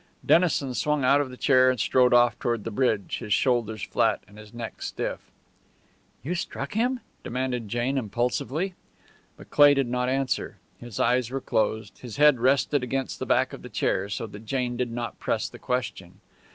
Dennison 0.25 0.73
swung 0.73 1.05
out 1.05 1.21
of 1.21 1.29
the 1.29 1.37
chair 1.37 1.69
and 1.69 1.79
strode 1.79 2.11
off 2.11 2.39
toward 2.39 2.63
the 2.63 2.71
bridge, 2.71 3.19
his 3.19 3.35
shoulders 3.35 3.83
flat 3.83 4.23
and 4.27 4.39
his 4.39 4.51
neck 4.51 4.81
stiff. 4.81 5.29
"You 6.23 6.33
struck 6.33 6.73
him?" 6.73 7.01
demanded 7.23 7.67
Jane, 7.69 7.99
impulsively. 7.99 8.73
But 9.37 9.51
Cleigh 9.51 9.75
did 9.75 9.87
not 9.89 10.09
answer. 10.09 10.57
His 10.79 10.99
eyes 10.99 11.29
were 11.29 11.39
closed, 11.39 11.99
his 11.99 12.17
head 12.17 12.39
rested 12.39 12.81
against 12.81 13.19
the 13.19 13.27
back 13.27 13.53
of 13.53 13.61
the 13.61 13.69
chair 13.69 14.09
so 14.09 14.25
Jane 14.25 14.75
did 14.75 14.91
not 14.91 15.19
press 15.19 15.47
the 15.47 15.59
question. 15.59 16.19